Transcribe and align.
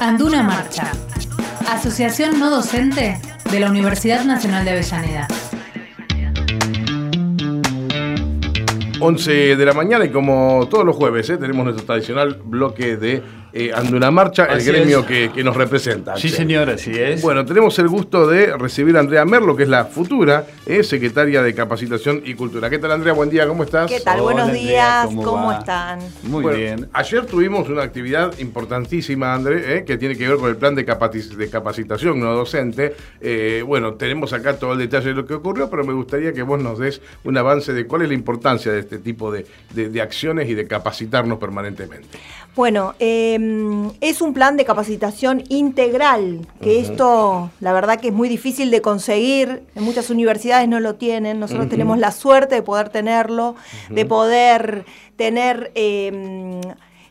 Anduna 0.00 0.44
Marcha, 0.44 0.92
Asociación 1.68 2.38
No 2.38 2.50
Docente 2.50 3.20
de 3.50 3.60
la 3.60 3.68
Universidad 3.68 4.24
Nacional 4.24 4.64
de 4.64 4.70
Avellaneda. 4.70 5.26
11 9.00 9.56
de 9.56 9.66
la 9.66 9.72
mañana 9.72 10.04
y 10.04 10.10
como 10.10 10.68
todos 10.70 10.84
los 10.84 10.94
jueves 10.94 11.28
¿eh? 11.30 11.36
tenemos 11.36 11.64
nuestro 11.64 11.84
tradicional 11.84 12.40
bloque 12.44 12.96
de 12.96 13.22
eh, 13.52 13.70
Anduna 13.74 14.10
Marcha, 14.10 14.44
el 14.46 14.62
gremio 14.64 15.04
que, 15.06 15.30
que 15.34 15.42
nos 15.44 15.56
representa. 15.56 16.16
Sí, 16.16 16.28
Axel. 16.28 16.30
señor, 16.32 16.70
así 16.70 16.90
es. 16.98 17.22
Bueno, 17.22 17.44
tenemos 17.44 17.78
el 17.78 17.88
gusto 17.88 18.26
de 18.26 18.56
recibir 18.56 18.96
a 18.96 19.00
Andrea 19.00 19.24
Merlo, 19.24 19.56
que 19.56 19.62
es 19.64 19.68
la 19.68 19.84
futura 19.86 20.46
eh, 20.66 20.82
secretaria 20.82 21.42
de 21.42 21.54
Capacitación 21.54 22.22
y 22.24 22.34
Cultura. 22.34 22.68
¿Qué 22.70 22.78
tal, 22.78 22.92
Andrea? 22.92 23.12
Buen 23.14 23.30
día, 23.30 23.46
¿cómo 23.46 23.64
estás? 23.64 23.90
¿Qué 23.90 24.00
tal? 24.00 24.20
Hola, 24.20 24.22
Buenos 24.22 24.48
Andrea, 24.48 25.06
días, 25.06 25.24
¿cómo 25.24 25.52
están? 25.52 25.98
Muy 26.24 26.42
Bueno, 26.42 26.58
bien. 26.58 26.88
Ayer 26.92 27.24
tuvimos 27.26 27.68
una 27.68 27.82
actividad 27.82 28.38
importantísima, 28.38 29.32
André, 29.34 29.78
eh, 29.78 29.84
que 29.84 29.96
tiene 29.96 30.16
que 30.16 30.28
ver 30.28 30.36
con 30.36 30.50
el 30.50 30.56
plan 30.56 30.74
de, 30.74 30.86
capaci- 30.86 31.28
de 31.36 31.48
capacitación 31.50 32.20
no 32.20 32.32
docente. 32.34 32.94
Eh, 33.20 33.62
bueno, 33.66 33.94
tenemos 33.94 34.32
acá 34.32 34.58
todo 34.58 34.72
el 34.74 34.78
detalle 34.78 35.08
de 35.08 35.14
lo 35.14 35.26
que 35.26 35.34
ocurrió, 35.34 35.70
pero 35.70 35.84
me 35.84 35.92
gustaría 35.92 36.32
que 36.32 36.42
vos 36.42 36.60
nos 36.62 36.78
des 36.78 37.00
un 37.24 37.36
avance 37.36 37.72
de 37.72 37.86
cuál 37.86 38.02
es 38.02 38.08
la 38.08 38.14
importancia 38.14 38.72
de 38.72 38.80
este 38.80 38.98
tipo 38.98 39.32
de, 39.32 39.46
de- 39.74 39.88
de 39.88 40.02
acciones 40.02 40.48
y 40.48 40.54
de 40.54 40.66
capacitarnos 40.66 41.38
permanentemente. 41.38 42.18
Bueno, 42.54 42.94
eh, 42.98 43.37
es 44.00 44.20
un 44.20 44.34
plan 44.34 44.56
de 44.56 44.64
capacitación 44.64 45.44
integral, 45.48 46.46
que 46.60 46.80
esto 46.80 47.50
la 47.60 47.72
verdad 47.72 48.00
que 48.00 48.08
es 48.08 48.14
muy 48.14 48.28
difícil 48.28 48.70
de 48.70 48.80
conseguir, 48.80 49.62
en 49.74 49.82
muchas 49.82 50.10
universidades 50.10 50.68
no 50.68 50.80
lo 50.80 50.94
tienen, 50.94 51.40
nosotros 51.40 51.68
tenemos 51.68 51.98
la 51.98 52.12
suerte 52.12 52.56
de 52.56 52.62
poder 52.62 52.88
tenerlo, 52.88 53.54
de 53.90 54.04
poder 54.04 54.84
tener... 55.16 55.72
eh, 55.74 56.60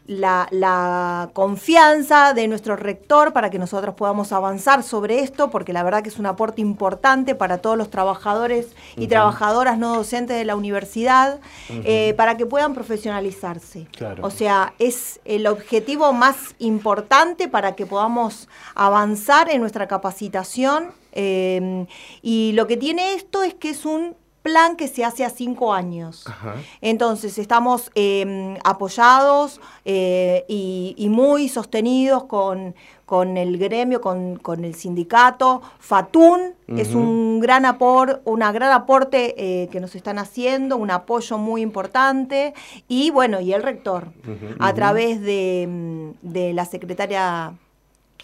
la, 0.07 0.47
la 0.51 1.29
confianza 1.33 2.33
de 2.33 2.47
nuestro 2.47 2.75
rector 2.75 3.33
para 3.33 3.49
que 3.49 3.59
nosotros 3.59 3.93
podamos 3.95 4.31
avanzar 4.31 4.81
sobre 4.81 5.19
esto, 5.19 5.49
porque 5.49 5.73
la 5.73 5.83
verdad 5.83 6.01
que 6.01 6.09
es 6.09 6.17
un 6.17 6.25
aporte 6.25 6.61
importante 6.61 7.35
para 7.35 7.59
todos 7.59 7.77
los 7.77 7.89
trabajadores 7.89 8.69
y 8.95 9.07
trabajadoras 9.07 9.77
no 9.77 9.95
docentes 9.95 10.37
de 10.37 10.45
la 10.45 10.55
universidad, 10.55 11.39
eh, 11.69 12.13
para 12.15 12.37
que 12.37 12.45
puedan 12.45 12.73
profesionalizarse. 12.73 13.87
Claro. 13.91 14.25
O 14.25 14.29
sea, 14.29 14.73
es 14.79 15.19
el 15.25 15.45
objetivo 15.45 16.13
más 16.13 16.55
importante 16.59 17.47
para 17.47 17.75
que 17.75 17.85
podamos 17.85 18.47
avanzar 18.75 19.49
en 19.49 19.61
nuestra 19.61 19.87
capacitación. 19.87 20.91
eh, 21.11 21.87
y 22.21 22.51
lo 22.53 22.67
que 22.67 22.77
tiene 22.77 23.15
esto 23.15 23.41
es 23.41 23.55
que 23.55 23.71
es 23.71 23.85
un 23.85 24.15
plan 24.47 24.77
que 24.77 24.87
se 24.87 25.03
hace 25.03 25.25
a 25.25 25.29
cinco 25.29 25.73
años. 25.73 26.23
Ajá. 26.25 26.55
Entonces 26.79 27.37
estamos 27.37 27.91
eh, 27.95 28.57
apoyados 28.63 29.59
eh, 29.83 30.45
y, 30.47 30.95
y 30.97 31.09
muy 31.09 31.49
sostenidos 31.49 32.23
con, 32.23 32.73
con 33.05 33.35
el 33.35 33.57
gremio, 33.57 33.99
con, 33.99 34.37
con 34.37 34.63
el 34.63 34.73
sindicato. 34.73 35.61
Fatun 35.79 36.55
es 36.67 36.95
un 36.95 37.41
gran 37.41 37.65
apor, 37.65 38.21
una 38.23 38.53
gran 38.53 38.71
aporte 38.71 39.35
eh, 39.37 39.67
que 39.69 39.81
nos 39.81 39.95
están 39.95 40.17
haciendo, 40.17 40.77
un 40.77 40.91
apoyo 40.91 41.37
muy 41.37 41.61
importante. 41.61 42.53
Y 42.87 43.11
bueno, 43.11 43.41
y 43.41 43.51
el 43.51 43.63
rector, 43.63 44.13
a 44.59 44.73
través 44.73 45.21
de, 45.21 45.67
mm, 45.69 46.09
de 46.21 46.53
la 46.53 46.63
secretaria 46.63 47.53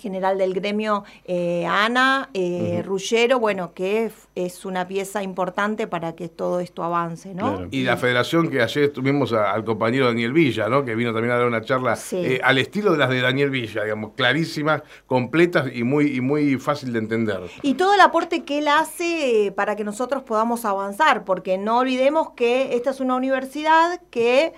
general 0.03 0.37
del 0.37 0.53
gremio, 0.53 1.05
eh, 1.25 1.65
Ana 1.65 2.29
eh, 2.33 2.83
Rullero, 2.85 3.39
bueno, 3.39 3.73
que 3.73 4.03
es, 4.05 4.13
es 4.35 4.65
una 4.65 4.85
pieza 4.87 5.23
importante 5.23 5.87
para 5.87 6.13
que 6.13 6.27
todo 6.27 6.59
esto 6.59 6.83
avance, 6.83 7.33
¿no? 7.33 7.53
Claro. 7.53 7.67
Y 7.71 7.83
la 7.83 7.95
federación 7.95 8.49
que 8.49 8.61
ayer 8.61 8.91
tuvimos 8.91 9.31
a- 9.31 9.51
al 9.53 9.63
compañero 9.63 10.07
Daniel 10.07 10.33
Villa, 10.33 10.67
¿no? 10.67 10.83
que 10.83 10.93
vino 10.95 11.13
también 11.13 11.31
a 11.33 11.37
dar 11.37 11.47
una 11.47 11.61
charla 11.61 11.95
Sí. 11.95 12.17
eh, 12.17 12.41
al 12.43 12.57
estilo 12.57 12.91
de 12.91 12.97
las 12.97 13.09
de 13.09 13.21
Daniel 13.21 13.49
Villa, 13.49 13.83
digamos, 13.83 14.11
clarísimas, 14.17 14.81
completas 15.07 15.67
y 15.73 15.83
muy, 15.83 16.15
y 16.17 16.19
muy 16.21 16.57
fácil 16.57 16.91
de 16.91 16.99
entender. 16.99 17.39
Y 17.61 17.75
todo 17.75 17.93
el 17.93 18.01
aporte 18.01 18.43
que 18.43 18.59
él 18.59 18.67
hace 18.67 19.45
eh, 19.47 19.51
para 19.53 19.75
que 19.77 19.85
nosotros 19.85 20.23
podamos 20.23 20.65
avanzar, 20.65 21.23
porque 21.23 21.57
no 21.57 21.77
olvidemos 21.79 22.31
que 22.35 22.75
esta 22.75 22.89
es 22.89 22.99
una 22.99 23.15
universidad 23.15 24.01
que 24.11 24.51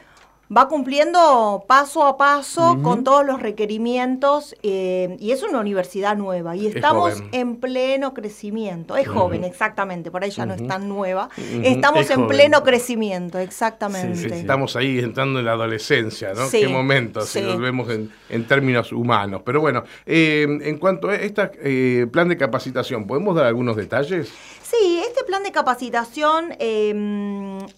va 0.56 0.68
cumpliendo 0.68 1.64
paso 1.68 2.06
a 2.06 2.18
paso 2.18 2.78
con 2.84 3.04
todos 3.04 3.26
los 3.26 3.42
requerimientos 3.42 4.56
eh, 4.64 5.18
y 5.20 5.32
es 5.32 5.42
una 5.44 5.60
universidad 5.60 6.16
nueva 6.16 6.56
y 6.56 6.68
Es 6.68 6.76
estamos 6.76 7.24
en 7.32 7.56
pleno 7.58 8.14
crecimiento. 8.14 8.96
Es 8.98 9.08
joven, 9.08 9.44
exactamente, 9.44 10.12
por 10.12 10.24
ahí 10.24 10.30
ya 10.32 10.46
no 10.46 10.54
es 10.54 10.68
tan 10.68 10.88
nueva. 10.90 11.30
Estamos 11.64 12.02
Es 12.02 12.10
en 12.12 12.16
joven. 12.18 12.30
pleno 12.30 12.64
crecimiento, 12.64 13.40
exactamente. 13.40 14.16
Sí, 14.18 14.30
sí, 14.30 14.36
Estamos 14.36 14.76
ahí 14.76 15.00
entrando 15.00 15.40
en 15.40 15.46
la 15.46 15.54
adolescencia, 15.54 16.34
¿no? 16.34 16.46
Sí, 16.48 16.62
Qué 16.62 16.68
momento, 16.68 17.22
si 17.22 17.42
nos 17.42 17.60
vemos 17.60 17.90
en, 17.90 18.12
en 18.30 18.48
términos 18.48 18.92
humanos. 18.92 19.42
Pero 19.46 19.62
bueno, 19.62 19.84
eh, 20.06 20.46
en 20.62 20.78
cuanto 20.78 21.10
a 21.10 21.16
este 21.16 22.08
plan 22.08 22.28
de 22.30 22.38
capacitación, 22.38 23.08
¿podemos 23.08 23.36
dar 23.36 23.46
algunos 23.46 23.76
detalles? 23.76 24.32
Sí, 24.62 25.02
este 25.08 25.24
plan 25.24 25.44
de 25.44 25.52
capacitación 25.52 26.54
eh, 26.60 26.92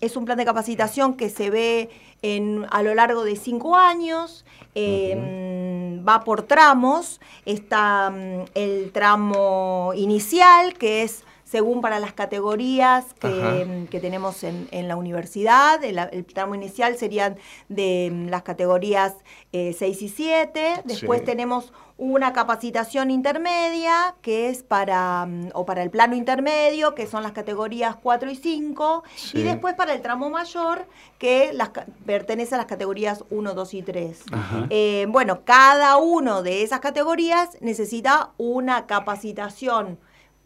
es 0.01 0.15
un 0.15 0.25
plan 0.25 0.37
de 0.37 0.45
capacitación 0.45 1.15
que 1.15 1.29
se 1.29 1.49
ve 1.49 1.89
en, 2.21 2.65
a 2.71 2.81
lo 2.83 2.95
largo 2.95 3.23
de 3.23 3.35
cinco 3.35 3.75
años, 3.75 4.45
eh, 4.75 6.01
va 6.07 6.23
por 6.23 6.43
tramos, 6.43 7.19
está 7.45 8.09
mm, 8.09 8.45
el 8.55 8.91
tramo 8.91 9.91
inicial, 9.95 10.73
que 10.73 11.03
es 11.03 11.23
según 11.49 11.79
para 11.79 11.99
las 11.99 12.11
categorías 12.13 13.05
que, 13.19 13.87
que 13.89 13.99
tenemos 14.01 14.43
en, 14.43 14.67
en 14.71 14.87
la 14.89 14.97
universidad. 14.97 15.81
El, 15.83 15.97
el 15.97 16.25
tramo 16.25 16.55
inicial 16.55 16.97
serían 16.97 17.37
de 17.69 18.09
mm, 18.11 18.27
las 18.27 18.43
categorías 18.43 19.13
6 19.53 20.01
y 20.01 20.09
7. 20.09 20.81
Después 20.83 21.21
Sí. 21.21 21.25
tenemos 21.25 21.71
una 21.99 22.31
capacitación 22.31 23.09
intermedia, 23.09 24.15
que 24.21 24.49
es 24.49 24.61
para, 24.61 25.25
mm, 25.25 25.49
o 25.53 25.65
para 25.65 25.83
el 25.83 25.89
plano 25.89 26.15
intermedio, 26.15 26.93
que 26.93 27.07
son 27.07 27.23
las 27.23 27.31
categorías 27.31 27.95
4 27.95 28.29
y 28.29 28.35
5. 28.35 29.03
Sí. 29.15 29.39
Y 29.39 29.43
después 29.43 29.73
para 29.75 29.93
el 29.93 30.01
tramo 30.01 30.29
mayor, 30.29 30.85
que 31.17 31.53
las, 31.53 31.69
pertenece 32.05 32.55
a 32.55 32.57
las 32.57 32.67
categorías 32.67 33.23
1, 33.29 33.53
2 33.53 33.73
y 33.73 33.81
3. 33.83 34.21
Ajá. 34.33 34.67
Eh, 34.69 35.05
bueno, 35.09 35.43
cada 35.45 35.95
uno 35.97 36.43
de 36.43 36.61
esas 36.61 36.81
categorías 36.81 37.57
necesita 37.61 38.31
una 38.37 38.85
capacitación 38.85 39.97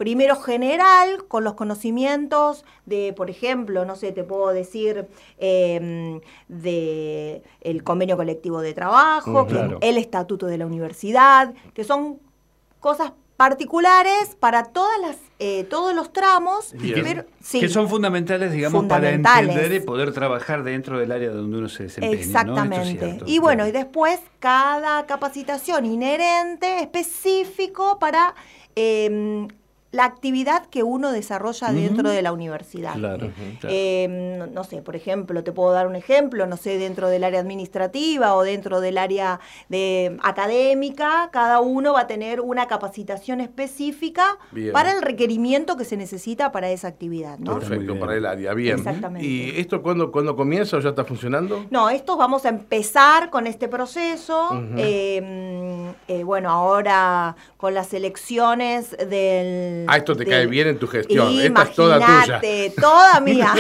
primero 0.02 0.36
general, 0.36 1.26
con 1.28 1.44
los 1.44 1.54
conocimientos 1.54 2.66
de, 2.88 3.14
por 3.16 3.30
ejemplo, 3.30 3.86
no 3.86 3.96
sé, 3.96 4.12
te 4.12 4.24
puedo 4.24 4.48
decir, 4.48 5.06
eh, 5.38 6.20
de 6.48 7.44
el 7.62 7.84
convenio 7.84 8.18
colectivo 8.18 8.62
de 8.62 8.74
trabajo, 8.74 9.44
Mm, 9.44 9.48
claro. 9.48 9.78
el 9.80 10.00
estatuto 10.00 10.48
de 10.48 10.58
la 10.58 10.66
universidad, 10.66 11.54
que 11.76 11.84
son 11.84 12.20
cosas 12.80 13.12
particulares 13.38 14.36
para 14.40 14.64
todas 14.66 15.00
las, 15.02 15.18
eh, 15.38 15.66
todos 15.70 15.94
los 15.94 16.12
tramos, 16.12 16.74
que, 16.82 17.02
pero- 17.04 17.26
sí. 17.40 17.60
que 17.60 17.70
son 17.70 17.88
fundamentales, 17.88 18.52
digamos, 18.52 18.80
Fundamentales. 18.82 19.24
para 19.24 19.40
entender 19.62 19.82
y 19.84 19.86
poder 19.86 20.14
trabajar 20.14 20.64
dentro 20.64 20.98
del 20.98 21.12
área 21.12 21.30
donde 21.30 21.60
uno 21.60 21.70
se 21.70 21.84
desempeña. 21.84 22.16
¿no? 22.16 22.22
Esto 22.22 22.22
es 22.24 22.28
Exactamente. 22.28 23.00
cierto, 23.00 23.26
y 23.28 23.38
bueno, 23.38 23.66
claro. 23.66 23.70
y 23.70 23.72
después 23.84 24.20
cada 24.40 25.06
capacitación 25.06 25.86
inherente, 25.86 26.80
específico 26.80 28.00
para 28.00 28.34
eh, 28.76 29.48
la 29.92 30.06
actividad 30.06 30.66
que 30.68 30.84
uno 30.84 31.12
desarrolla 31.12 31.72
dentro 31.74 32.10
de 32.10 32.22
la 32.22 32.32
universidad. 32.32 32.94
Claro, 32.94 33.32
claro. 33.60 33.76
Eh, 33.76 34.38
no, 34.38 34.48
no 34.48 34.64
sé, 34.64 34.82
por 34.82 34.96
ejemplo, 34.96 35.44
te 35.44 35.52
puedo 35.52 35.72
dar 35.74 35.88
un 35.88 35.96
ejemplo, 35.96 36.48
no 36.48 36.56
sé, 36.56 36.78
dentro 36.78 37.10
del 37.10 37.26
área 37.26 37.42
administrativa 37.42 38.36
o 38.36 38.44
dentro 38.44 38.80
del 38.80 38.98
área 38.98 39.40
de 39.68 40.18
académica, 40.24 41.30
cada 41.34 41.60
uno 41.60 41.94
va 41.94 42.02
a 42.02 42.08
tener 42.08 42.40
una 42.40 42.68
capacitación 42.68 43.42
específica 43.42 44.38
Bien. 44.52 44.72
para 44.72 44.94
el 44.94 45.02
requerimiento 45.02 45.76
que 45.76 45.84
se 45.84 45.98
necesita 45.98 46.54
para 46.54 46.70
esa 46.70 46.88
actividad, 46.88 47.38
¿no? 47.40 47.60
Perfecto, 47.60 48.00
para 48.00 48.16
el 48.16 48.26
área. 48.26 48.54
Bien. 48.54 48.78
Exactamente. 48.78 49.28
¿Y 49.28 49.60
esto 49.60 49.82
cuándo, 49.82 50.12
cuándo 50.12 50.38
comienza 50.38 50.78
o 50.78 50.80
ya 50.80 50.90
está 50.90 51.04
funcionando? 51.04 51.66
No, 51.70 51.90
esto 51.90 52.16
vamos 52.16 52.46
a 52.46 52.50
empezar 52.50 53.30
con 53.30 53.46
este 53.46 53.68
proceso. 53.68 54.50
Eh, 54.78 55.61
eh, 56.08 56.24
bueno, 56.24 56.50
ahora 56.50 57.36
con 57.58 57.74
las 57.74 57.94
elecciones 57.94 58.92
del... 58.92 59.86
Ah, 59.88 59.98
esto 59.98 60.16
te 60.16 60.26
cae 60.26 60.48
bien 60.48 60.68
en 60.68 60.80
tu 60.80 60.88
gestión. 60.88 61.40
Esta 61.40 61.64
es 61.64 61.74
toda 61.74 62.00
tuya. 62.00 62.42
toda 62.80 63.20
mía. 63.20 63.54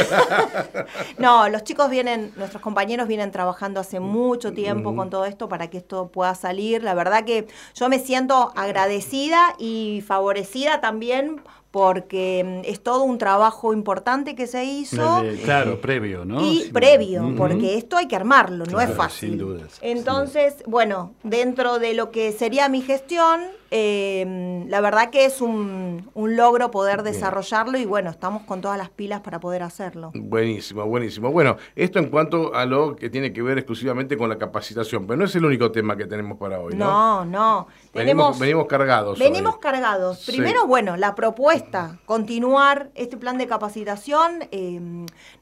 no, 1.17 1.49
los 1.49 1.63
chicos 1.63 1.89
vienen, 1.89 2.31
nuestros 2.35 2.61
compañeros 2.61 3.07
vienen 3.07 3.31
trabajando 3.31 3.79
hace 3.79 3.99
mucho 3.99 4.53
tiempo 4.53 4.95
con 4.95 5.09
todo 5.09 5.25
esto 5.25 5.49
para 5.49 5.69
que 5.69 5.77
esto 5.77 6.07
pueda 6.07 6.35
salir. 6.35 6.83
La 6.83 6.93
verdad 6.93 7.25
que 7.25 7.47
yo 7.75 7.89
me 7.89 7.99
siento 7.99 8.51
agradecida 8.55 9.55
y 9.57 10.03
favorecida 10.05 10.81
también 10.81 11.41
porque 11.71 12.61
mm, 12.63 12.69
es 12.69 12.81
todo 12.81 13.03
un 13.03 13.17
trabajo 13.17 13.73
importante 13.73 14.35
que 14.35 14.45
se 14.45 14.65
hizo. 14.65 15.23
Eh, 15.23 15.39
claro, 15.43 15.79
previo, 15.79 16.25
¿no? 16.25 16.45
Y 16.45 16.69
previo, 16.71 17.33
porque 17.37 17.77
esto 17.77 17.97
hay 17.97 18.07
que 18.07 18.15
armarlo, 18.15 18.65
no 18.65 18.79
es 18.79 18.91
fácil. 18.93 19.29
sin 19.29 19.37
dudas, 19.37 19.77
Entonces, 19.81 20.55
bueno, 20.67 21.13
dentro 21.23 21.79
de 21.79 21.93
lo 21.93 22.11
que 22.11 22.31
sería 22.33 22.67
mi 22.69 22.81
gestión, 22.81 23.41
eh, 23.73 24.65
la 24.67 24.81
verdad 24.81 25.09
que 25.09 25.25
es 25.25 25.41
un, 25.41 26.09
un 26.13 26.35
logro 26.35 26.69
poder 26.71 27.03
desarrollarlo 27.03 27.77
y 27.77 27.85
bueno, 27.85 28.09
estamos 28.09 28.43
con 28.43 28.61
todas 28.61 28.77
las 28.77 28.89
pilas 28.89 29.21
para 29.21 29.39
poder 29.39 29.63
hacerlo. 29.63 30.11
Buenísimo, 30.13 30.85
buenísimo. 30.85 31.31
Bueno, 31.31 31.57
esto 31.75 31.99
en 31.99 32.09
cuanto 32.09 32.53
a 32.53 32.65
lo 32.65 32.95
que 32.95 33.09
tiene 33.09 33.31
que 33.33 33.41
ver 33.41 33.57
exclusivamente 33.57 34.17
con 34.17 34.29
la 34.29 34.37
capacitación, 34.37 35.07
pero 35.07 35.17
no 35.17 35.25
es 35.25 35.35
el 35.35 35.45
único 35.45 35.71
tema 35.71 35.95
que 35.95 36.05
tenemos 36.05 36.37
para 36.37 36.59
hoy, 36.59 36.75
¿no? 36.75 36.85
No, 36.85 37.25
no. 37.25 37.67
Venimos, 37.93 38.37
venimos 38.37 38.67
cargados. 38.67 39.17
Venimos 39.17 39.55
hoy. 39.55 39.59
cargados. 39.61 40.19
Sí. 40.19 40.31
Primero, 40.33 40.67
bueno, 40.67 40.97
la 40.97 41.15
propuesta, 41.15 41.97
continuar 42.05 42.89
este 42.95 43.17
plan 43.17 43.37
de 43.37 43.47
capacitación. 43.47 44.43
eh, 44.51 44.79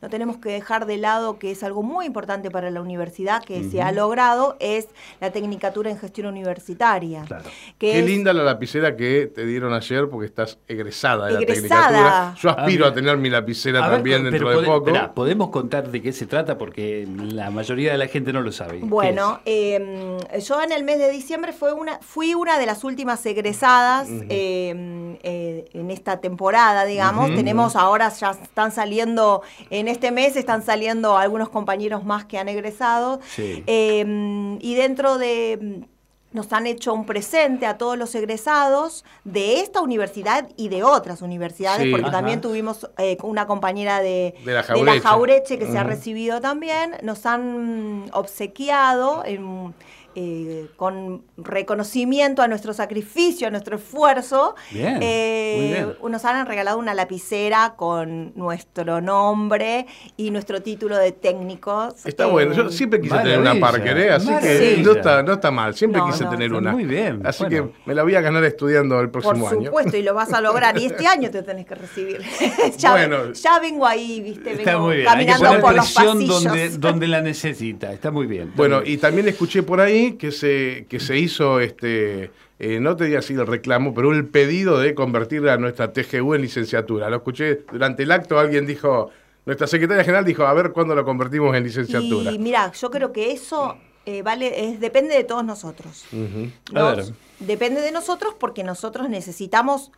no 0.01 0.09
tenemos 0.09 0.37
que 0.37 0.49
dejar 0.49 0.85
de 0.85 0.97
lado 0.97 1.39
que 1.39 1.51
es 1.51 1.63
algo 1.63 1.83
muy 1.83 2.05
importante 2.05 2.49
para 2.51 2.69
la 2.71 2.81
universidad 2.81 3.43
que 3.43 3.63
se 3.63 3.81
ha 3.81 3.91
logrado, 3.91 4.55
es 4.59 4.87
la 5.19 5.31
Tecnicatura 5.31 5.89
en 5.89 5.97
Gestión 5.97 6.27
Universitaria. 6.27 7.23
Claro. 7.25 7.45
que 7.77 7.91
Qué 7.91 7.99
es- 7.99 8.05
linda 8.19 8.33
la 8.33 8.43
lapicera 8.43 8.95
que 8.95 9.27
te 9.33 9.45
dieron 9.45 9.73
ayer 9.73 10.07
porque 10.09 10.25
estás 10.27 10.59
egresada 10.67 11.27
de 11.27 11.35
Egresada. 11.43 11.91
la 11.91 11.97
Tecnicatura. 11.97 12.35
Yo 12.41 12.49
aspiro 12.49 12.85
Ah, 12.85 12.89
a 12.89 12.93
tener 12.93 13.17
mi 13.17 13.29
lapicera 13.29 13.79
A 13.83 13.87
ver, 13.89 13.97
también 13.97 14.21
pero 14.23 14.31
dentro 14.31 14.61
de 14.61 14.67
poco. 14.67 14.87
esperá, 14.87 15.13
podemos 15.13 15.49
contar 15.49 15.89
de 15.89 16.01
qué 16.01 16.11
se 16.13 16.25
trata 16.25 16.57
porque 16.57 17.07
la 17.17 17.49
mayoría 17.49 17.91
de 17.91 17.97
la 17.97 18.07
gente 18.07 18.31
no 18.33 18.41
lo 18.41 18.51
sabe. 18.51 18.79
¿Qué 18.79 18.85
Bueno, 18.85 19.39
eh, 19.45 20.17
yo 20.45 20.61
en 20.61 20.71
el 20.71 20.83
mes 20.83 20.99
de 20.99 21.09
diciembre 21.09 21.53
fue 21.53 21.73
una, 21.73 21.99
fui 22.01 22.33
una 22.33 22.59
de 22.59 22.65
las 22.65 22.83
últimas 22.83 23.25
egresadas 23.25 24.07
eh, 24.29 25.17
eh, 25.23 25.65
en 25.73 25.91
esta 25.91 26.19
temporada, 26.19 26.85
digamos. 26.85 27.33
Tenemos 27.35 27.75
ahora, 27.75 28.09
ya 28.09 28.31
están 28.31 28.71
saliendo, 28.71 29.41
en 29.69 29.87
este 29.87 30.11
mes 30.11 30.35
están 30.35 30.63
saliendo 30.63 31.17
algunos 31.17 31.49
compañeros 31.49 32.03
más 32.05 32.25
que 32.25 32.37
han 32.37 32.49
egresado. 32.49 33.19
Sí. 33.29 33.63
Eh, 33.67 34.57
y 34.61 34.75
dentro 34.75 35.17
de... 35.17 35.87
Nos 36.31 36.53
han 36.53 36.67
hecho 36.67 36.93
un 36.93 37.05
presente 37.07 37.65
a 37.65 37.77
todos 37.79 37.97
los 37.97 38.13
egresados 38.13 39.03
de 39.23 39.61
esta 39.61 39.81
universidad 39.81 40.47
y 40.57 40.69
de 40.69 40.83
otras 40.83 41.23
universidades, 41.23 41.83
Sí. 41.85 41.91
porque 41.91 42.05
Ajá. 42.05 42.17
también 42.17 42.39
tuvimos 42.39 42.87
eh, 42.99 43.17
una 43.23 43.47
compañera 43.47 43.99
de, 43.99 44.35
De 44.45 44.53
la 44.53 44.61
de 44.61 44.63
Jaureche. 44.67 45.01
Jaureche 45.01 45.57
que 45.59 45.65
se 45.65 45.77
ha 45.77 45.83
recibido 45.83 46.39
también. 46.39 46.97
Nos 47.01 47.25
han 47.25 48.11
obsequiado 48.13 49.23
en, 49.25 49.73
eh, 50.15 50.67
con 50.75 51.23
reconocimiento 51.37 52.41
a 52.41 52.47
nuestro 52.47 52.73
sacrificio, 52.73 53.47
a 53.47 53.51
nuestro 53.51 53.75
esfuerzo. 53.77 54.55
Bien, 54.71 54.99
eh, 55.01 55.55
muy 55.57 55.67
bien. 56.01 56.11
Nos 56.11 56.25
han 56.25 56.45
regalado 56.45 56.77
una 56.79 56.93
lapicera 56.93 57.73
con 57.75 58.33
nuestro 58.35 59.01
nombre 59.01 59.85
y 60.17 60.31
nuestro 60.31 60.61
título 60.61 60.97
de 60.97 61.11
técnicos. 61.11 62.05
Está 62.05 62.25
Eh, 62.27 62.31
bueno, 62.31 62.53
yo 62.53 62.69
siempre 62.69 62.99
quise 63.01 63.15
tener 63.17 63.39
una 63.39 63.59
Parker, 63.59 63.97
¿eh? 63.97 64.11
así 64.11 64.27
que 64.41 64.81
no 64.83 64.91
está, 64.93 65.21
no 65.23 65.33
está 65.33 65.51
mal, 65.51 65.73
siempre 65.75 65.99
No, 66.01 66.07
quise 66.07 66.23
no, 66.23 66.29
tener 66.31 66.47
está 66.47 66.57
una. 66.57 66.71
muy 66.71 66.85
bien, 66.85 67.21
Así 67.25 67.43
bueno. 67.45 67.71
que 67.71 67.79
me 67.85 67.93
la 67.95 68.03
voy 68.03 68.15
a 68.15 68.21
ganar 68.21 68.43
estudiando 68.43 68.99
el 68.99 69.09
Por 69.09 69.21
próximo 69.23 69.47
año. 69.49 69.65
supuesto, 69.65 69.97
y 69.97 70.01
lo 70.03 70.13
vas 70.13 70.33
a 70.33 70.41
lograr. 70.41 70.77
Y 70.79 70.85
este 70.85 71.05
año 71.07 71.29
te 71.29 71.43
tenés 71.43 71.65
que 71.65 71.75
recibir. 71.75 72.21
ya, 72.77 72.91
Bueno. 72.91 73.33
ya 73.33 73.59
vengo 73.59 73.85
ahí, 73.85 74.21
viste, 74.21 74.51
Está 74.51 74.71
vengo 74.73 74.87
muy 74.87 74.97
bien. 74.97 75.07
Hay 75.09 75.25
que 75.25 75.31
caminando 75.31 75.45
poner 75.47 75.61
por 75.61 75.75
los 75.75 75.85
presión 75.93 76.17
pasillos. 76.17 76.43
donde, 76.43 76.69
donde 76.77 77.07
la 77.07 77.21
necesita. 77.21 77.91
Está 77.93 78.11
muy 78.11 78.25
bien. 78.27 78.43
está 78.49 78.57
Bueno, 78.57 78.81
bien. 78.81 78.93
y 78.93 78.97
también 78.97 79.27
escuché 79.27 79.63
por 79.63 79.79
ahí 79.81 79.98
que 80.19 80.31
se, 80.31 80.85
que 80.89 80.99
se 80.99 81.17
hizo, 81.17 81.59
este, 81.59 82.31
eh, 82.59 82.79
no 82.79 82.95
te 82.95 83.05
diría 83.05 83.19
así 83.19 83.33
el 83.33 83.45
reclamo, 83.47 83.93
pero 83.93 84.11
el 84.11 84.25
pedido 84.27 84.79
de 84.79 84.93
convertir 84.95 85.47
a 85.49 85.57
nuestra 85.57 85.93
TGU 85.93 86.33
en 86.35 86.41
licenciatura. 86.41 87.09
Lo 87.09 87.17
escuché 87.17 87.61
durante 87.71 88.03
el 88.03 88.11
acto, 88.11 88.37
alguien 88.39 88.65
dijo, 88.65 89.09
nuestra 89.45 89.67
secretaria 89.67 90.03
general 90.03 90.25
dijo, 90.25 90.43
a 90.45 90.53
ver 90.53 90.71
cuándo 90.71 90.95
lo 90.95 91.05
convertimos 91.05 91.55
en 91.55 91.63
licenciatura. 91.63 92.31
Y 92.31 92.39
mira, 92.39 92.71
yo 92.73 92.91
creo 92.91 93.11
que 93.13 93.31
eso 93.31 93.77
eh, 94.05 94.21
vale, 94.21 94.69
es, 94.69 94.79
depende 94.79 95.15
de 95.15 95.23
todos 95.23 95.43
nosotros. 95.45 96.05
Ujú. 96.11 96.49
A 96.77 96.79
Nos- 96.95 97.07
ver. 97.07 97.15
Depende 97.39 97.79
de 97.81 97.91
nosotros 97.91 98.33
porque 98.37 98.63
nosotros 98.63 99.09
necesitamos 99.09 99.91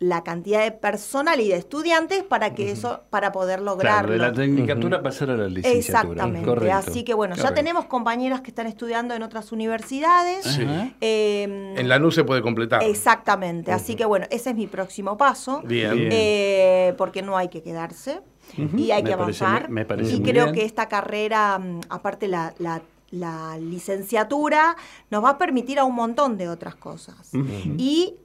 la 0.00 0.22
cantidad 0.24 0.62
de 0.62 0.72
personal 0.72 1.40
y 1.40 1.48
de 1.48 1.56
estudiantes 1.56 2.24
para 2.24 2.52
que 2.54 2.70
eso, 2.70 3.02
para 3.10 3.30
poder 3.32 3.60
Claro, 3.60 3.64
lograrlo. 3.76 4.12
de 4.12 4.18
la 4.18 4.32
tecnicatura 4.32 5.02
pasar 5.02 5.30
a 5.30 5.36
la 5.36 5.46
licenciatura. 5.46 5.78
Exactamente. 6.10 6.46
Correcto. 6.46 6.76
Así 6.76 7.04
que 7.04 7.14
bueno, 7.14 7.36
ya 7.36 7.54
tenemos 7.54 7.84
compañeras 7.86 8.40
que 8.40 8.50
están 8.50 8.66
estudiando 8.66 9.14
en 9.14 9.22
otras 9.22 9.52
universidades. 9.52 10.44
Sí. 10.44 10.66
Eh, 11.00 11.74
En 11.76 11.88
la 11.88 11.98
NU 11.98 12.10
se 12.10 12.24
puede 12.24 12.42
completar. 12.42 12.82
Exactamente. 12.82 13.70
Así 13.72 13.94
que 13.94 14.04
bueno, 14.04 14.26
ese 14.30 14.50
es 14.50 14.56
mi 14.56 14.66
próximo 14.66 15.16
paso. 15.16 15.62
Bien. 15.64 15.94
Bien. 15.96 16.08
Eh, 16.12 16.94
porque 16.98 17.22
no 17.22 17.36
hay 17.36 17.48
que 17.48 17.62
quedarse 17.62 18.20
y 18.58 18.90
hay 18.90 19.02
Me 19.02 19.08
que 19.08 19.14
avanzar. 19.14 19.70
me 19.70 19.84
parece 19.86 20.16
y 20.16 20.20
muy 20.20 20.30
creo 20.30 20.44
bien. 20.46 20.54
que 20.56 20.64
esta 20.64 20.88
carrera, 20.88 21.58
mm, 21.58 21.80
aparte 21.88 22.28
la, 22.28 22.52
la- 22.58 22.82
la 23.10 23.56
licenciatura, 23.58 24.76
nos 25.10 25.22
va 25.24 25.30
a 25.30 25.38
permitir 25.38 25.78
a 25.78 25.84
un 25.84 25.94
montón 25.94 26.36
de 26.36 26.48
otras 26.48 26.74
cosas. 26.74 27.30
Y, 27.78 28.16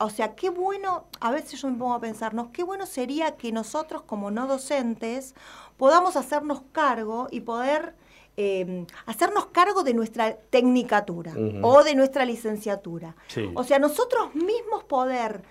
o 0.00 0.10
sea, 0.10 0.34
qué 0.34 0.50
bueno, 0.50 1.04
a 1.20 1.30
veces 1.30 1.60
yo 1.62 1.68
me 1.68 1.76
pongo 1.78 1.94
a 1.94 2.00
pensarnos, 2.00 2.48
qué 2.52 2.62
bueno 2.64 2.86
sería 2.86 3.36
que 3.36 3.52
nosotros 3.52 4.02
como 4.02 4.30
no 4.30 4.46
docentes 4.46 5.34
podamos 5.76 6.16
hacernos 6.16 6.62
cargo 6.72 7.28
y 7.30 7.40
poder... 7.40 7.94
eh, 8.36 8.86
hacernos 9.06 9.46
cargo 9.46 9.82
de 9.82 9.92
nuestra 9.92 10.36
tecnicatura 10.36 11.34
o 11.62 11.82
de 11.84 11.94
nuestra 11.94 12.24
licenciatura. 12.24 13.14
Sí. 13.28 13.50
O 13.54 13.64
sea, 13.64 13.78
nosotros 13.78 14.34
mismos 14.34 14.84
poder 14.84 15.42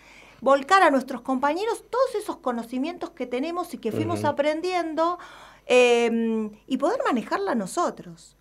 volcar 0.41 0.81
a 0.81 0.89
nuestros 0.89 1.21
compañeros 1.21 1.83
todos 1.89 2.15
esos 2.15 2.37
conocimientos 2.37 3.11
que 3.11 3.27
tenemos 3.27 3.73
y 3.73 3.77
que 3.77 3.91
fuimos 3.91 4.23
aprendiendo 4.23 5.19
eh, 5.67 6.49
y 6.65 6.77
poder 6.77 7.01
manejarla 7.05 7.53
nosotros. 7.53 8.37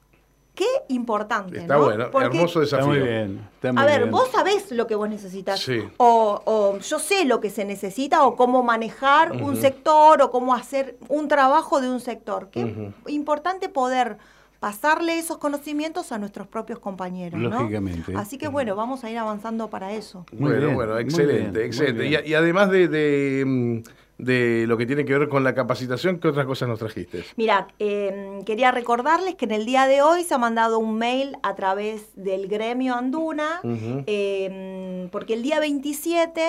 Qué 0.58 0.66
importante, 0.88 1.58
Está 1.58 1.76
¿no? 1.76 1.84
bueno, 1.84 2.10
Porque, 2.10 2.36
hermoso 2.38 2.62
Está 2.62 2.78
desafío. 2.78 3.00
muy 3.00 3.08
bien. 3.08 3.48
está 3.54 3.72
muy 3.72 3.80
A 3.80 3.86
ver, 3.86 3.98
bien. 4.00 4.10
vos 4.10 4.28
sabés 4.32 4.72
lo 4.72 4.88
que 4.88 4.96
vos 4.96 5.08
necesitas. 5.08 5.60
Sí. 5.60 5.80
O, 5.98 6.42
o 6.44 6.78
yo 6.80 6.98
sé 6.98 7.24
lo 7.26 7.40
que 7.40 7.48
se 7.48 7.64
necesita 7.64 8.24
o 8.24 8.34
cómo 8.34 8.64
manejar 8.64 9.30
un 9.40 9.54
sector 9.56 10.20
o 10.20 10.32
cómo 10.32 10.52
hacer 10.54 10.96
un 11.08 11.28
trabajo 11.28 11.80
de 11.80 11.88
un 11.88 12.00
sector. 12.00 12.48
Qué 12.50 12.90
importante 13.06 13.68
poder 13.68 14.18
pasarle 14.58 15.16
esos 15.16 15.38
conocimientos 15.38 16.10
a 16.10 16.18
nuestros 16.18 16.48
propios 16.48 16.80
compañeros. 16.80 17.38
¿no? 17.38 17.50
Lógicamente. 17.50 18.12
Así 18.16 18.36
que 18.36 18.48
bueno, 18.48 18.74
vamos 18.74 19.04
a 19.04 19.10
ir 19.12 19.18
avanzando 19.18 19.70
para 19.70 19.92
eso. 19.92 20.26
Muy 20.32 20.50
bueno, 20.50 20.64
bien, 20.66 20.74
bueno, 20.74 20.98
excelente, 20.98 21.50
bien, 21.60 21.66
excelente. 21.66 22.28
Y, 22.28 22.34
además 22.34 22.68
de, 22.70 22.88
de, 22.88 23.44
mm, 23.46 23.82
de 24.18 24.64
lo 24.66 24.76
que 24.76 24.84
tiene 24.84 25.04
que 25.04 25.16
ver 25.16 25.28
con 25.28 25.44
la 25.44 25.54
capacitación, 25.54 26.18
¿qué 26.18 26.28
otras 26.28 26.44
cosas 26.44 26.68
nos 26.68 26.78
trajiste? 26.80 27.24
Mira, 27.36 27.68
eh, 27.78 28.40
quería 28.44 28.72
recordarles 28.72 29.36
que 29.36 29.44
en 29.44 29.52
el 29.52 29.64
día 29.64 29.86
de 29.86 30.02
hoy 30.02 30.24
se 30.24 30.34
ha 30.34 30.38
mandado 30.38 30.78
un 30.80 30.98
mail 30.98 31.36
a 31.42 31.54
través 31.54 32.02
del 32.16 32.48
gremio 32.48 32.96
Anduna, 32.96 33.60
eh, 34.06 35.08
porque 35.12 35.34
el 35.34 35.42
día 35.42 35.60
27 35.60 36.42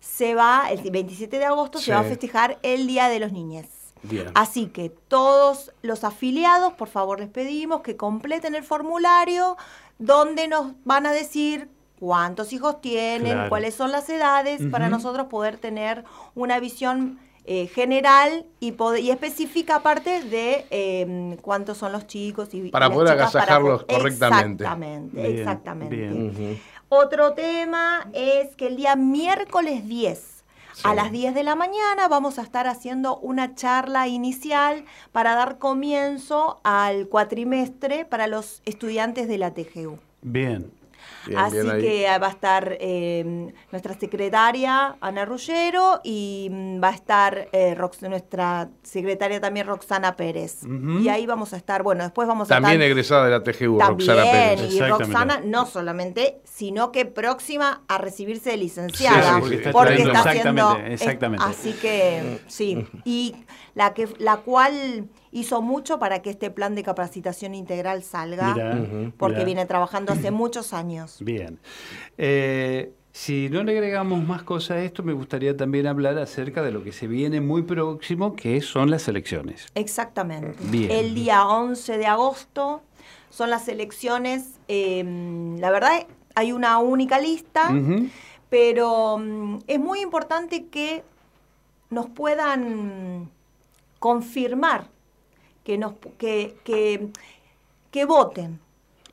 se 0.00 0.34
va, 0.34 0.66
el 0.70 0.90
27 0.90 1.38
de 1.38 1.44
agosto 1.44 1.78
Sí. 1.78 1.86
se 1.86 1.92
va 1.92 2.00
a 2.00 2.04
festejar 2.04 2.58
el 2.62 2.86
Día 2.88 3.08
de 3.08 3.20
los. 3.20 3.32
Bien. 4.04 4.26
Así 4.34 4.66
que 4.66 4.90
todos 4.90 5.72
los 5.82 6.02
afiliados, 6.02 6.72
por 6.72 6.88
favor, 6.88 7.20
les 7.20 7.28
pedimos 7.28 7.82
que 7.82 7.96
completen 7.96 8.56
el 8.56 8.64
formulario 8.64 9.56
donde 9.98 10.48
nos 10.48 10.72
van 10.84 11.06
a 11.06 11.12
decir 11.12 11.68
cuántos 12.02 12.52
hijos 12.52 12.80
tienen, 12.80 13.32
Claro. 13.34 13.48
cuáles 13.48 13.74
son 13.76 13.92
las 13.92 14.08
edades, 14.10 14.60
para 14.72 14.88
nosotros 14.88 15.28
poder 15.28 15.56
tener 15.58 16.02
una 16.34 16.58
visión 16.58 17.20
eh, 17.44 17.68
general 17.68 18.44
y, 18.58 18.74
y 19.00 19.10
específica 19.10 19.76
aparte 19.76 20.20
de 20.24 20.66
eh, 20.70 21.36
cuántos 21.42 21.78
son 21.78 21.92
los 21.92 22.08
chicos 22.08 22.54
y 22.54 22.70
Para 22.70 22.86
y 22.86 22.88
las 22.88 22.96
poder 22.98 23.14
chicas 23.14 23.36
agasajarlos 23.36 23.84
correctamente. 23.84 24.64
Exactamente, 24.64 25.22
Bien, 25.22 25.38
exactamente. 25.38 25.94
bien. 25.96 26.60
Otro 26.88 27.34
tema 27.34 28.08
es 28.12 28.56
que 28.56 28.66
el 28.66 28.74
día 28.74 28.96
miércoles 28.96 29.86
10 29.86 30.42
a 30.82 30.94
las 30.96 31.12
10 31.12 31.34
de 31.34 31.44
la 31.44 31.54
mañana 31.54 32.08
vamos 32.08 32.40
a 32.40 32.42
estar 32.42 32.66
haciendo 32.66 33.16
una 33.18 33.54
charla 33.54 34.08
inicial 34.08 34.84
para 35.12 35.36
dar 35.36 35.58
comienzo 35.58 36.60
al 36.64 37.06
cuatrimestre 37.08 38.04
para 38.06 38.26
los 38.26 38.60
estudiantes 38.64 39.28
de 39.28 39.38
la 39.38 39.52
TGU. 39.54 39.98
Bien. 40.22 40.81
Bien, 41.26 41.38
Así 41.38 41.54
bien 41.56 41.70
ahí. 41.70 41.80
que 41.82 42.18
va 42.18 42.26
a 42.26 42.30
estar 42.30 42.76
eh, 42.80 43.52
nuestra 43.70 43.94
secretaria 43.94 44.96
Ana 45.00 45.24
Rullero 45.24 46.00
y 46.02 46.48
mm, 46.50 46.82
va 46.82 46.88
a 46.88 46.94
estar 46.94 47.48
eh, 47.52 47.74
Rox- 47.76 48.08
nuestra 48.08 48.70
secretaria 48.82 49.40
también 49.40 49.66
Roxana 49.66 50.16
Pérez. 50.16 50.60
Y 51.00 51.08
ahí 51.08 51.26
vamos 51.26 51.52
a 51.52 51.56
estar, 51.56 51.82
bueno, 51.82 52.02
después 52.02 52.26
vamos 52.26 52.50
a 52.50 52.54
También 52.54 52.80
estar... 52.80 52.90
egresada 52.90 53.24
de 53.26 53.30
la 53.30 53.42
TGU, 53.42 53.78
Roxana 53.80 54.22
También, 54.22 54.56
Pérez. 54.56 54.60
y 54.72 54.78
Exactamente. 54.78 55.04
Roxana 55.04 55.40
no 55.44 55.66
solamente, 55.66 56.40
sino 56.44 56.90
que 56.92 57.04
próxima 57.06 57.82
a 57.88 57.98
recibirse 57.98 58.50
de 58.50 58.56
licenciada. 58.56 59.22
Sí, 59.22 59.28
sí, 59.34 59.40
porque 59.40 59.54
está 59.56 59.72
porque 59.72 59.94
está 60.02 60.20
haciendo. 60.30 60.76
Exactamente, 60.76 60.94
exactamente. 60.94 61.44
es- 61.44 61.50
así 61.58 61.72
que 61.74 62.40
sí. 62.48 62.86
Y 63.04 63.36
la 63.74 63.94
que 63.94 64.08
la 64.18 64.38
cual 64.38 65.08
hizo 65.32 65.62
mucho 65.62 65.98
para 65.98 66.22
que 66.22 66.30
este 66.30 66.50
plan 66.50 66.74
de 66.74 66.82
capacitación 66.82 67.54
integral 67.54 68.02
salga. 68.02 68.54
Porque 69.16 69.44
viene 69.44 69.66
trabajando 69.66 70.12
hace 70.12 70.30
muchos 70.30 70.72
años. 70.72 71.16
Bien. 71.20 71.58
Eh, 72.18 72.92
si 73.10 73.50
no 73.50 73.62
le 73.62 73.72
agregamos 73.72 74.24
más 74.24 74.42
cosas 74.42 74.78
a 74.78 74.82
esto, 74.82 75.02
me 75.02 75.12
gustaría 75.12 75.56
también 75.56 75.86
hablar 75.86 76.16
acerca 76.18 76.62
de 76.62 76.70
lo 76.70 76.82
que 76.82 76.92
se 76.92 77.06
viene 77.06 77.40
muy 77.40 77.62
próximo, 77.62 78.34
que 78.34 78.60
son 78.62 78.90
las 78.90 79.06
elecciones. 79.08 79.66
Exactamente. 79.74 80.56
Bien. 80.70 80.90
El 80.90 81.14
día 81.14 81.46
11 81.46 81.98
de 81.98 82.06
agosto 82.06 82.82
son 83.28 83.50
las 83.50 83.68
elecciones. 83.68 84.58
eh, 84.68 85.56
la 85.58 85.70
verdad, 85.70 86.06
hay 86.34 86.52
una 86.52 86.78
única 86.78 87.18
lista, 87.18 87.70
pero 88.48 89.18
mm, 89.18 89.58
es 89.66 89.78
muy 89.78 90.00
importante 90.00 90.66
que 90.66 91.02
nos 91.90 92.08
puedan 92.08 93.30
confirmar, 93.98 94.88
que, 95.64 95.78
nos, 95.78 95.94
que, 96.18 96.56
que, 96.64 97.08
que 97.90 98.04
voten. 98.04 98.60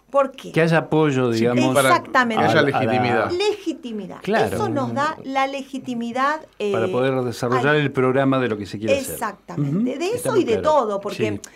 ¿Por 0.10 0.32
qué? 0.32 0.52
Que 0.52 0.62
haya 0.62 0.80
apoyo, 0.80 1.30
digamos. 1.30 1.76
para 1.76 1.90
Exactamente. 1.90 2.44
que 2.44 2.50
haya 2.50 2.62
legitimidad. 2.64 3.32
Legitimidad. 3.32 4.18
Claro. 4.24 4.56
Eso 4.56 4.68
nos 4.70 4.94
da 4.94 5.18
la 5.24 5.46
legitimidad. 5.46 6.42
eh, 6.58 6.72
para 6.72 6.88
poder 6.88 7.14
desarrollar 7.24 7.76
al- 7.76 7.82
el 7.82 7.92
programa 7.92 8.40
de 8.40 8.48
lo 8.48 8.58
que 8.58 8.66
se 8.66 8.80
quiere 8.80 8.98
hacer. 8.98 9.14
Exactamente. 9.14 10.00
De 10.00 10.08
eso 10.08 10.36
y 10.36 10.44
de 10.46 10.54
claro. 10.54 10.64
todo, 10.64 11.00
porque, 11.02 11.40
Sí. 11.44 11.50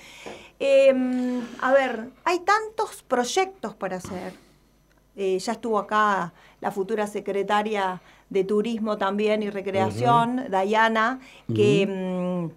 eh, 0.59 1.41
a 1.61 1.73
ver, 1.73 2.09
hay 2.25 2.39
tantos 2.41 3.01
proyectos 3.07 3.73
para 3.73 3.97
hacer. 3.97 4.33
Eh, 5.15 5.39
ya 5.39 5.53
estuvo 5.53 5.79
acá 5.79 6.31
la 6.61 6.71
futura 6.71 7.07
secretaria 7.07 8.01
de 8.29 8.43
Turismo 8.43 8.97
también 8.97 9.41
y 9.43 9.49
Recreación, 9.49 10.45
Dayana, 10.49 11.19
que, 11.55 12.49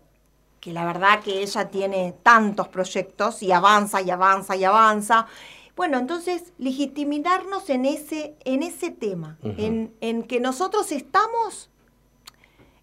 que 0.67 0.73
la 0.73 0.85
verdad 0.85 1.21
que 1.23 1.43
ella 1.43 1.71
tiene 1.71 2.13
tantos 2.25 2.67
proyectos 2.67 3.41
y 3.41 3.53
avanza 3.53 4.03
y 4.03 4.11
avanza 4.11 4.57
y 4.57 4.65
avanza. 4.65 5.29
Bueno, 5.77 5.97
entonces 5.97 6.53
legitimarnos 6.59 7.71
en 7.71 7.85
ese, 7.85 8.35
en 8.45 8.65
ese 8.65 8.91
tema, 8.91 9.39
en, 9.45 9.95
en 10.01 10.25
que 10.25 10.41
nosotros 10.41 10.91
estamos 10.91 11.71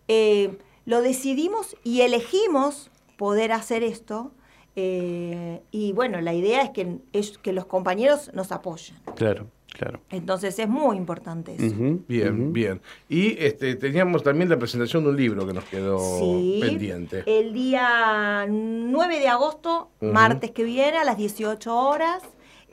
eh, 0.07 0.57
lo 0.85 1.01
decidimos 1.01 1.75
y 1.83 2.01
elegimos 2.01 2.89
poder 3.17 3.51
hacer 3.51 3.83
esto. 3.83 4.31
eh, 4.77 5.61
y 5.71 5.91
bueno, 5.91 6.21
la 6.21 6.33
idea 6.33 6.61
es 6.61 6.69
que, 6.69 6.99
es 7.11 7.37
que 7.37 7.51
los 7.51 7.65
compañeros 7.65 8.31
nos 8.33 8.53
apoyen. 8.53 8.95
Claro, 9.15 9.47
claro. 9.77 9.99
Entonces 10.09 10.57
es 10.59 10.67
muy 10.69 10.95
importante 10.97 11.55
eso. 11.55 11.75
Bien, 12.07 12.53
bien. 12.53 12.81
Y 13.09 13.35
este, 13.43 13.75
teníamos 13.75 14.23
también 14.23 14.49
la 14.49 14.57
presentación 14.57 15.03
de 15.03 15.09
un 15.09 15.17
libro 15.17 15.45
que 15.45 15.53
nos 15.53 15.65
quedó 15.65 15.97
Sí, 16.19 16.59
pendiente. 16.61 17.23
el 17.25 17.53
día 17.53 18.45
9 18.47 19.19
de 19.19 19.27
agosto, 19.27 19.89
martes 20.01 20.51
que 20.51 20.63
viene, 20.63 20.97
a 20.97 21.03
las 21.03 21.17
18 21.17 21.75
horas, 21.75 22.23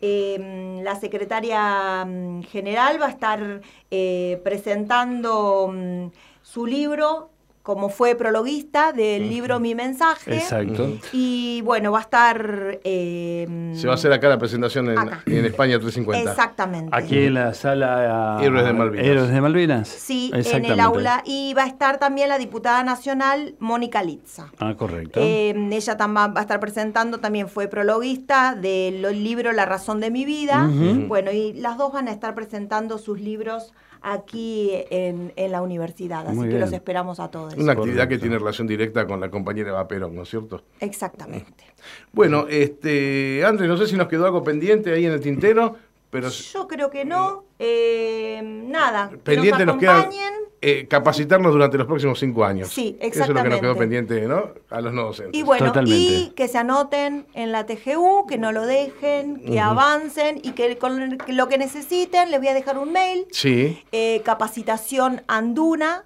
eh, 0.02 0.80
la 0.82 0.94
secretaria 0.96 2.04
mm, 2.06 2.42
general 2.44 3.00
va 3.00 3.06
a 3.06 3.10
estar 3.10 3.60
eh, 3.90 4.40
presentando 4.44 5.70
mm, 5.74 6.06
su 6.42 6.64
libro 6.66 7.30
como 7.62 7.90
fue 7.90 8.14
prologuista 8.14 8.92
del 8.92 9.28
libro 9.28 9.60
Mi 9.60 9.74
Mensaje. 9.74 10.34
Exacto. 10.34 10.88
Y 11.12 11.60
bueno, 11.62 11.92
va 11.92 11.98
a 11.98 12.02
estar... 12.02 12.78
eh, 12.84 13.72
Se 13.74 13.86
va 13.86 13.92
a 13.92 13.96
hacer 13.96 14.12
acá 14.12 14.28
la 14.28 14.38
presentación 14.38 14.88
en, 14.90 14.98
en 15.26 15.44
España 15.44 15.78
350. 15.78 16.30
Exactamente. 16.30 16.90
Aquí 16.92 17.24
en 17.26 17.34
la 17.34 17.52
sala 17.54 18.38
Héroes 18.42 18.64
de 18.64 18.72
Malvinas. 18.72 19.06
Héroes 19.06 19.28
de 19.30 19.40
Malvinas. 19.40 19.88
Sí, 19.88 20.30
en 20.34 20.64
el 20.64 20.80
aula. 20.80 21.22
Y 21.26 21.52
va 21.54 21.64
a 21.64 21.66
estar 21.66 21.98
también 21.98 22.28
la 22.30 22.38
diputada 22.38 22.82
nacional 22.82 23.54
Mónica 23.58 24.02
Litza. 24.02 24.50
Ah, 24.58 24.74
correcto. 24.76 25.20
Eh, 25.22 25.54
ella 25.70 25.96
va 26.06 26.32
a 26.36 26.40
estar 26.40 26.60
presentando, 26.60 27.18
también 27.18 27.48
fue 27.48 27.68
prologuista 27.68 28.54
del 28.54 29.02
libro 29.22 29.52
La 29.52 29.66
razón 29.66 30.00
de 30.00 30.10
mi 30.10 30.24
vida. 30.24 30.68
Bueno, 31.08 31.30
y 31.30 31.52
las 31.52 31.76
dos 31.76 31.92
van 31.92 32.08
a 32.08 32.12
estar 32.12 32.34
presentando 32.34 32.98
sus 32.98 33.20
libros 33.20 33.72
aquí 34.02 34.70
en, 34.90 35.32
en 35.36 35.52
la 35.52 35.62
universidad. 35.62 36.26
Así 36.26 36.36
Muy 36.36 36.44
que 36.46 36.54
bien. 36.54 36.60
los 36.60 36.72
esperamos 36.72 37.20
a 37.20 37.30
todos. 37.30 37.54
Una 37.54 37.72
actividad 37.72 38.08
que 38.08 38.18
tiene 38.18 38.38
relación 38.38 38.66
directa 38.66 39.06
con 39.06 39.20
la 39.20 39.30
compañera 39.30 39.70
Eva 39.70 39.86
Perón, 39.88 40.14
¿no 40.14 40.22
es 40.22 40.28
cierto? 40.30 40.62
Exactamente. 40.80 41.64
Bueno, 42.12 42.46
este, 42.48 43.44
Andrés, 43.44 43.68
no 43.68 43.76
sé 43.76 43.86
si 43.86 43.96
nos 43.96 44.08
quedó 44.08 44.26
algo 44.26 44.42
pendiente 44.44 44.92
ahí 44.92 45.06
en 45.06 45.12
el 45.12 45.20
tintero, 45.20 45.76
pero 46.10 46.28
Yo 46.28 46.66
creo 46.66 46.90
que 46.90 47.04
no. 47.04 47.44
Eh, 47.58 48.40
nada. 48.42 49.10
que 49.10 49.16
pendiente 49.18 49.64
nos 49.64 49.74
nos 49.76 49.80
queda 49.80 49.98
acompañen. 50.00 50.32
Eh, 50.62 50.86
capacitarnos 50.88 51.52
durante 51.52 51.78
los 51.78 51.86
próximos 51.86 52.18
cinco 52.18 52.44
años. 52.44 52.68
Sí, 52.68 52.96
Eso 53.00 53.22
es 53.22 53.28
lo 53.30 53.34
que 53.34 53.48
nos 53.48 53.60
quedó 53.60 53.72
exactamente. 53.72 54.04
pendiente, 54.04 54.28
¿no? 54.28 54.50
A 54.68 54.80
los 54.82 54.92
no 54.92 55.04
docentes. 55.04 55.38
Y 55.38 55.42
bueno, 55.42 55.66
Totalmente. 55.66 55.96
y 55.96 56.30
que 56.36 56.48
se 56.48 56.58
anoten 56.58 57.26
en 57.32 57.50
la 57.50 57.64
TGU, 57.64 58.26
que 58.26 58.36
no 58.36 58.52
lo 58.52 58.66
dejen, 58.66 59.40
que 59.40 59.58
avancen 59.58 60.38
y 60.42 60.52
que 60.52 60.76
con 60.76 61.18
lo 61.28 61.48
que 61.48 61.56
necesiten 61.56 62.30
les 62.30 62.40
voy 62.40 62.48
a 62.48 62.54
dejar 62.54 62.78
un 62.78 62.92
mail. 62.92 63.26
Sí, 63.30 63.82
eh, 63.92 64.20
capacitación 64.24 65.22
anduna 65.28 66.04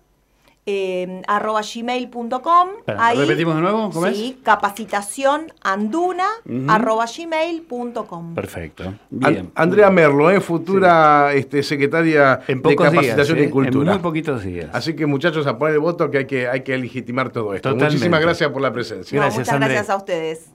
eh, 0.67 1.21
arroba 1.29 1.61
gmail.com 1.63 2.69
¿repetimos 3.17 3.55
de 3.57 3.61
nuevo? 3.61 3.91
¿Cómo 3.91 4.07
es? 4.07 4.35
capacitación 4.43 5.53
anduna 5.63 6.25
Ujú. 6.47 6.65
arroba 6.71 7.05
gmail.com 7.07 8.35
Perfecto. 8.35 8.85
An- 8.85 8.99
Bien. 9.11 9.51
Andrea 9.55 9.91
Merlo, 9.91 10.31
¿eh? 10.31 10.41
futura 10.41 11.33
este, 11.35 11.63
secretaria 11.63 12.41
En 12.49 12.63
de 12.63 12.77
capacitación 12.77 13.37
días. 13.39 13.47
y 13.47 13.49
¿eh? 13.49 13.51
cultura. 13.51 13.93
En 13.93 13.99
muy 13.99 14.03
poquitos 14.03 14.43
días. 14.43 14.71
Así 14.73 14.95
que 14.97 15.07
muchachos, 15.07 15.47
a 15.47 15.59
poner 15.59 15.75
el 15.75 15.81
voto 15.81 16.11
que 16.11 16.19
hay 16.19 16.27
que, 16.27 16.49
hay 16.49 16.63
que 16.63 16.77
legitimar 16.79 17.31
todo 17.31 17.55
esto. 17.55 17.69
Totalmente. 17.71 17.95
Muchísimas 17.97 18.21
gracias 18.21 18.51
por 18.51 18.63
la 18.63 18.73
presencia. 18.73 19.21
No, 19.21 19.27
muchas 19.31 19.49
André. 19.51 19.69
gracias 19.75 19.91
a 19.91 19.97
ustedes. 19.97 20.47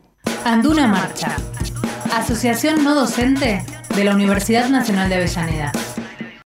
Anduna 0.43 0.87
Marcha. 0.87 1.35
Asociación 2.13 2.83
no 2.83 2.95
docente 2.95 3.63
de 3.95 4.03
la 4.03 4.15
Universidad 4.15 4.67
Nacional 4.69 5.07
de 5.09 5.15
Avellaneda. 5.15 5.71